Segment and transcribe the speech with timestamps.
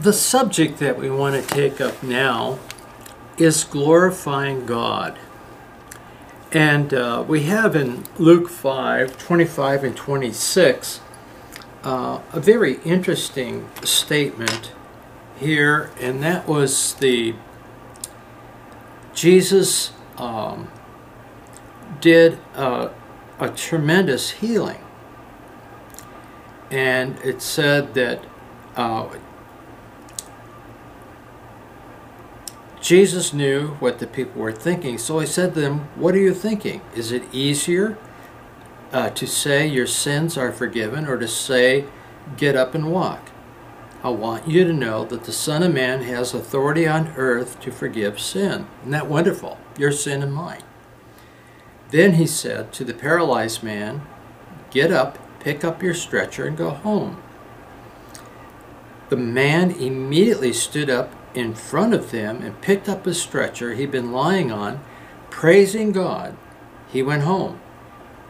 [0.00, 2.58] the subject that we want to take up now
[3.36, 5.18] is glorifying God.
[6.52, 11.00] And uh, we have in Luke 5 25 and 26
[11.84, 14.72] uh, a very interesting statement
[15.38, 17.34] here, and that was the
[19.14, 20.70] Jesus um,
[22.00, 22.90] did a,
[23.38, 24.82] a tremendous healing.
[26.70, 28.24] And it said that
[28.76, 29.08] uh,
[32.90, 36.34] Jesus knew what the people were thinking, so he said to them, What are you
[36.34, 36.80] thinking?
[36.92, 37.96] Is it easier
[38.90, 41.84] uh, to say your sins are forgiven or to say,
[42.36, 43.30] Get up and walk?
[44.02, 47.70] I want you to know that the Son of Man has authority on earth to
[47.70, 48.66] forgive sin.
[48.80, 49.56] Isn't that wonderful?
[49.78, 50.64] Your sin and mine.
[51.92, 54.04] Then he said to the paralyzed man,
[54.72, 57.22] Get up, pick up your stretcher, and go home.
[59.10, 63.90] The man immediately stood up in front of them and picked up his stretcher he'd
[63.90, 64.80] been lying on,
[65.30, 66.36] praising God.
[66.88, 67.60] He went home.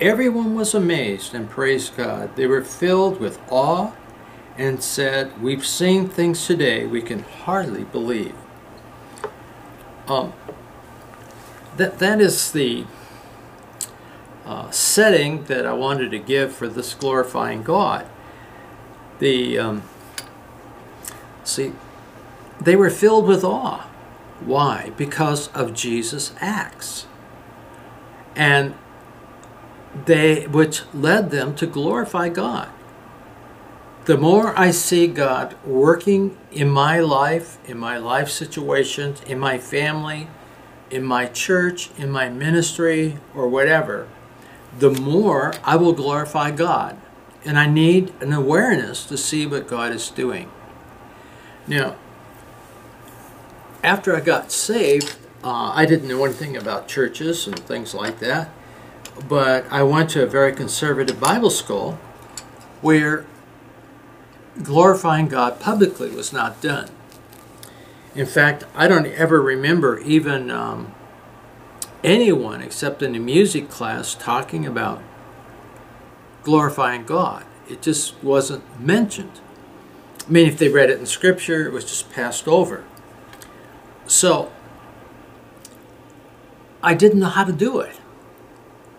[0.00, 2.36] Everyone was amazed and praised God.
[2.36, 3.92] They were filled with awe
[4.56, 8.34] and said, We've seen things today we can hardly believe.
[10.06, 10.32] Um,
[11.76, 12.84] that, that is the
[14.44, 18.06] uh, setting that I wanted to give for this glorifying God.
[19.18, 19.82] The um,
[21.44, 21.72] see,
[22.60, 23.88] they were filled with awe.
[24.40, 24.92] Why?
[24.96, 27.06] Because of Jesus' acts,
[28.34, 28.74] and
[30.06, 32.70] they which led them to glorify God
[34.10, 39.58] the more I see God working in my life, in my life situations, in my
[39.58, 40.28] family,
[40.90, 44.08] in my church, in my ministry, or whatever,
[44.76, 46.98] the more I will glorify God.
[47.44, 50.50] And I need an awareness to see what God is doing.
[51.68, 51.96] Now,
[53.82, 58.50] after I got saved, uh, I didn't know anything about churches and things like that,
[59.28, 61.98] but I went to a very conservative Bible school
[62.80, 63.24] where
[64.62, 66.90] glorifying God publicly was not done.
[68.14, 70.92] In fact, I don't ever remember even um,
[72.02, 75.02] anyone except in the music class talking about
[76.42, 77.44] glorifying God.
[77.68, 79.40] It just wasn't mentioned.
[80.26, 82.84] I mean, if they read it in Scripture, it was just passed over.
[84.10, 84.50] So,
[86.82, 87.96] I didn't know how to do it.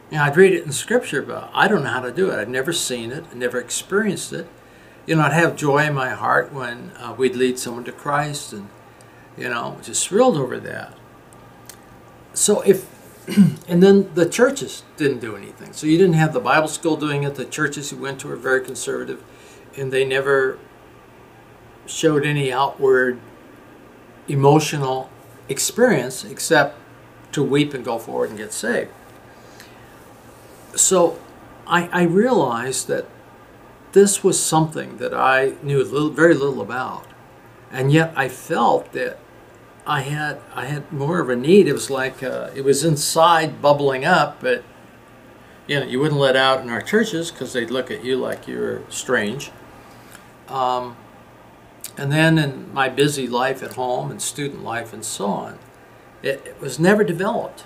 [0.09, 2.39] You know, I'd read it in Scripture, but I don't know how to do it.
[2.39, 4.47] I'd never seen it, I'd never experienced it
[5.05, 8.53] you know, I'd have joy in my heart when uh, we'd lead someone to Christ,
[8.53, 8.69] and
[9.37, 10.97] you know, just thrilled over that.
[12.33, 12.87] So if,
[13.67, 15.73] and then the churches didn't do anything.
[15.73, 17.35] So you didn't have the Bible school doing it.
[17.35, 19.23] The churches you went to were very conservative,
[19.77, 20.59] and they never
[21.85, 23.19] showed any outward
[24.31, 25.09] emotional
[25.49, 26.77] experience except
[27.33, 28.89] to weep and go forward and get saved.
[30.75, 31.19] So
[31.67, 33.05] I, I realized that
[33.91, 37.05] this was something that I knew little, very little about,
[37.71, 39.19] and yet I felt that
[39.85, 41.67] I had I had more of a need.
[41.67, 44.63] It was like uh, it was inside bubbling up, but
[45.67, 48.47] you know you wouldn't let out in our churches because they'd look at you like
[48.47, 49.51] you were strange.
[50.47, 50.95] Um,
[51.97, 55.59] and then in my busy life at home and student life and so on,
[56.23, 57.65] it, it was never developed.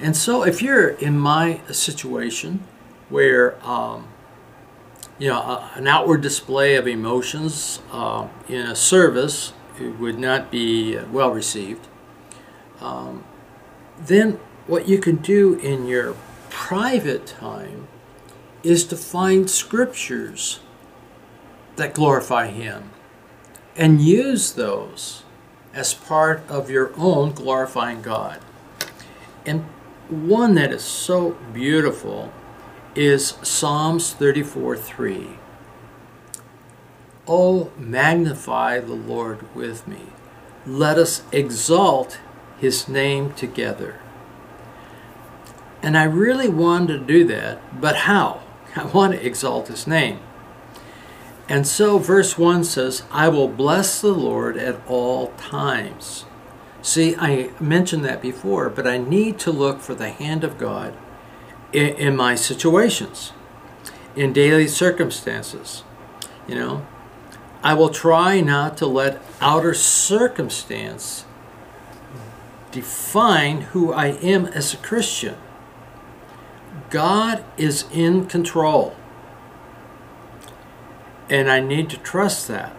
[0.00, 2.64] And so if you're in my situation
[3.08, 4.08] where um,
[5.18, 10.98] you know, a, an outward display of emotions uh, in a service would not be
[11.12, 11.86] well received.
[12.80, 13.24] Um,
[13.98, 16.16] then what you can do in your
[16.50, 17.88] private time
[18.62, 20.60] is to find scriptures
[21.76, 22.90] that glorify Him
[23.76, 25.22] and use those
[25.74, 28.40] as part of your own glorifying God.
[29.44, 29.64] And
[30.08, 32.32] one that is so beautiful
[32.94, 35.28] is Psalms 34 3.
[37.28, 40.06] Oh, magnify the Lord with me.
[40.64, 42.18] Let us exalt
[42.58, 44.00] his name together.
[45.82, 48.40] And I really wanted to do that, but how?
[48.76, 50.20] I want to exalt his name.
[51.48, 56.24] And so verse 1 says, I will bless the Lord at all times.
[56.82, 60.96] See, I mentioned that before, but I need to look for the hand of God
[61.72, 63.32] in, in my situations,
[64.14, 65.84] in daily circumstances.
[66.48, 66.86] You know,
[67.62, 71.24] I will try not to let outer circumstance
[72.70, 75.36] define who I am as a Christian.
[76.90, 78.94] God is in control.
[81.28, 82.74] And I need to trust that.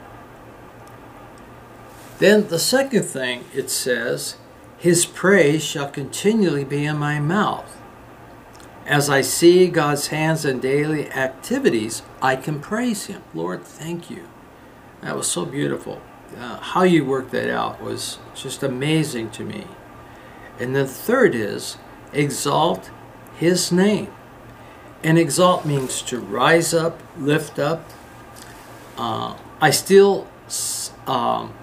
[2.20, 4.38] Then the second thing it says,
[4.78, 7.78] His praise shall continually be in my mouth.
[8.88, 13.22] As I see God's hands in daily activities, I can praise Him.
[13.34, 14.30] Lord, thank you.
[15.02, 16.02] That was so beautiful.
[16.38, 19.66] Uh, how you worked that out was just amazing to me.
[20.60, 21.78] And the third is
[22.14, 22.90] exalt
[23.36, 24.12] His name.
[25.04, 27.92] And exalt means to rise up, lift up.
[28.98, 30.28] Uh, I still
[31.06, 31.54] um,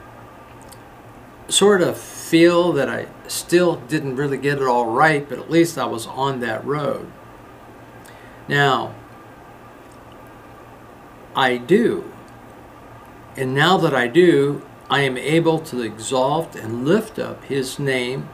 [1.49, 5.79] sort of feel that I still didn't really get it all right, but at least
[5.79, 7.11] I was on that road.
[8.49, 8.95] Now,
[11.35, 12.13] I do.
[13.37, 18.29] And now that I do, I am able to exalt and lift up his name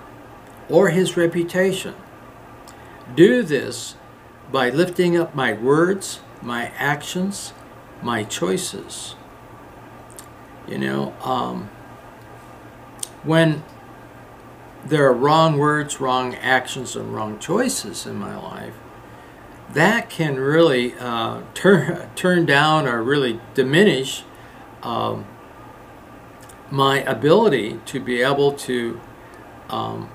[0.68, 1.94] or his reputation.
[3.14, 3.94] Do this
[4.52, 7.52] by lifting up my words, my actions,
[8.02, 9.14] my choices.
[10.66, 11.70] You know, um,
[13.22, 13.62] when
[14.84, 18.74] there are wrong words, wrong actions, and wrong choices in my life,
[19.72, 24.24] that can really uh, turn turn down or really diminish
[24.82, 25.26] um,
[26.70, 29.00] my ability to be able to
[29.68, 30.08] um,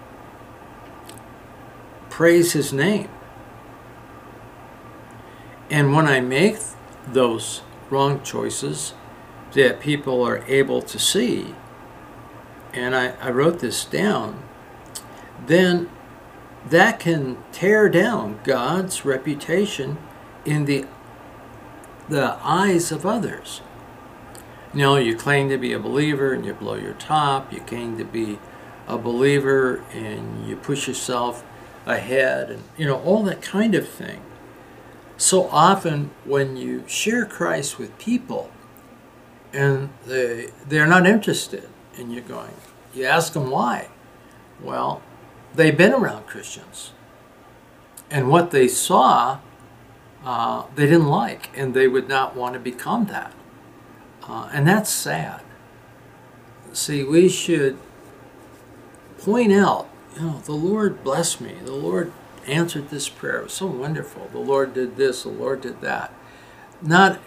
[2.09, 3.09] praise His name.
[5.69, 6.57] And when I make
[7.07, 8.93] those wrong choices
[9.53, 11.55] that people are able to see,
[12.73, 14.43] and I, I wrote this down,
[15.45, 15.89] then
[16.69, 19.97] that can tear down God's reputation
[20.45, 20.85] in the
[22.07, 23.61] the eyes of others.
[24.73, 27.97] You know, you claim to be a believer and you blow your top, you claim
[27.97, 28.37] to be
[28.87, 31.43] a believer and you push yourself
[31.85, 34.21] ahead and you know all that kind of thing.
[35.17, 38.51] So often when you share Christ with people
[39.53, 42.51] and they they're not interested and you're going,
[42.93, 43.87] you ask them why.
[44.61, 45.01] Well,
[45.53, 46.91] they've been around Christians.
[48.11, 49.39] And what they saw,
[50.23, 53.33] uh, they didn't like, and they would not want to become that.
[54.23, 55.41] Uh, and that's sad.
[56.73, 57.77] See, we should
[59.17, 61.55] point out, you know, the Lord blessed me.
[61.63, 62.11] The Lord
[62.47, 63.39] answered this prayer.
[63.39, 64.29] It was so wonderful.
[64.31, 66.13] The Lord did this, the Lord did that.
[66.81, 67.19] Not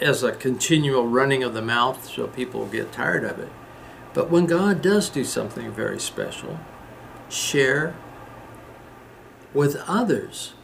[0.00, 3.50] as a continual running of the mouth so people get tired of it,
[4.14, 6.58] but when God does do something very special,
[7.28, 7.94] share
[9.52, 10.54] with others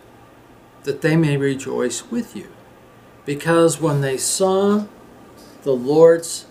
[0.85, 2.49] that they may rejoice with you.
[3.25, 4.87] Because when they saw
[5.63, 6.47] the Lord's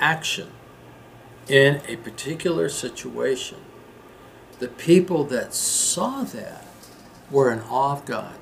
[0.00, 0.50] action
[1.48, 3.58] in a particular situation,
[4.58, 6.63] the people that saw that
[7.34, 8.36] were in awe of God.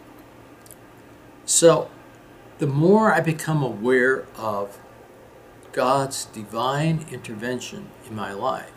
[1.47, 1.91] So,
[2.59, 4.79] the more I become aware of
[5.73, 8.71] God's divine intervention in my life,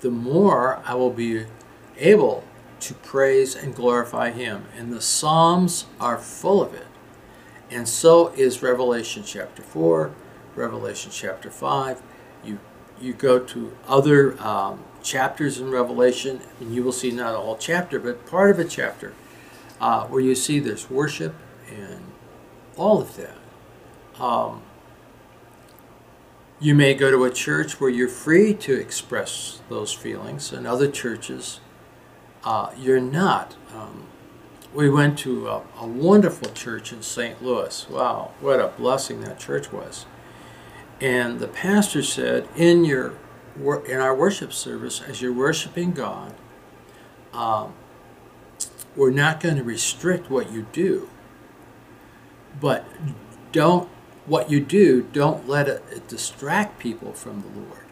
[0.00, 1.46] the more I will be
[1.98, 2.44] able
[2.80, 4.66] to praise and glorify Him.
[4.76, 6.86] And the Psalms are full of it.
[7.70, 10.12] And so is Revelation chapter 4,
[10.54, 12.02] Revelation chapter 5.
[12.44, 12.60] You,
[13.00, 17.56] you go to other um, chapters in Revelation, and you will see not a whole
[17.56, 19.14] chapter, but part of a chapter
[19.80, 21.34] uh, where you see there's worship
[21.68, 22.00] and
[22.76, 23.36] all of that.
[24.20, 24.62] Um,
[26.58, 30.90] you may go to a church where you're free to express those feelings, and other
[30.90, 31.60] churches
[32.44, 33.56] uh, you're not.
[33.74, 34.06] Um,
[34.72, 37.42] we went to a, a, wonderful church in St.
[37.42, 37.88] Louis.
[37.88, 40.06] Wow, what a blessing that church was!
[41.00, 43.14] And the pastor said, in your
[43.56, 46.34] in our worship service, as you're worshiping God,
[47.32, 47.74] um,
[48.96, 51.08] we're not going to restrict what you do,
[52.60, 52.86] but
[53.52, 53.88] don't
[54.26, 57.84] what you do, don't let it distract people from the Lord.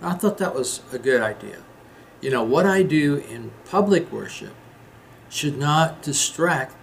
[0.00, 1.58] I thought that was a good idea.
[2.20, 4.54] You know, what I do in public worship
[5.28, 6.74] should not distract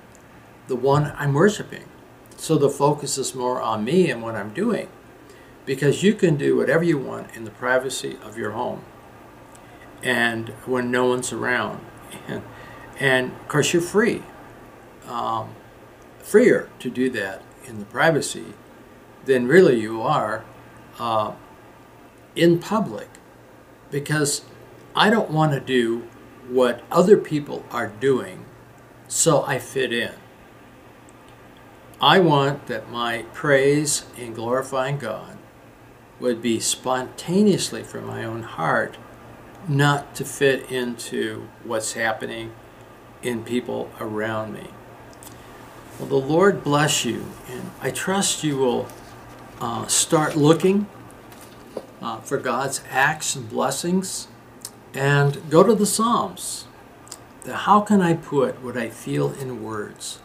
[0.67, 1.85] the one I'm worshiping.
[2.37, 4.89] So the focus is more on me and what I'm doing.
[5.65, 8.83] Because you can do whatever you want in the privacy of your home
[10.03, 11.85] and when no one's around.
[12.99, 14.23] And, of course, you're free,
[15.07, 15.55] um,
[16.19, 18.53] freer to do that in the privacy
[19.25, 20.43] than really you are
[20.99, 21.33] uh,
[22.35, 23.09] in public
[23.89, 24.43] because
[24.95, 26.07] I don't want to do
[26.47, 28.45] what other people are doing
[29.07, 30.13] so I fit in.
[31.99, 35.37] I want that my praise in glorifying God
[36.21, 38.97] would be spontaneously from my own heart,
[39.67, 42.51] not to fit into what's happening
[43.21, 44.67] in people around me.
[45.99, 48.87] Well, the Lord bless you, and I trust you will
[49.59, 50.87] uh, start looking
[52.01, 54.27] uh, for God's acts and blessings.
[54.93, 56.65] And go to the Psalms.
[57.43, 60.19] The, How can I put what I feel in words?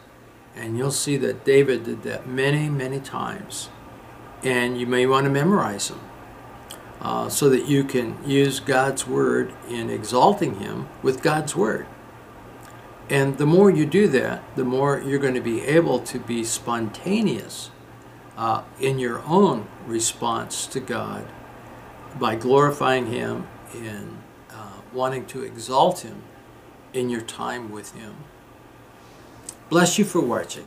[0.55, 3.69] And you'll see that David did that many, many times.
[4.43, 6.01] And you may want to memorize them
[7.01, 11.87] uh, so that you can use God's Word in exalting Him with God's Word.
[13.09, 16.43] And the more you do that, the more you're going to be able to be
[16.43, 17.71] spontaneous
[18.37, 21.25] uh, in your own response to God
[22.19, 26.23] by glorifying Him and uh, wanting to exalt Him
[26.93, 28.15] in your time with Him.
[29.69, 30.65] Bless you for watching.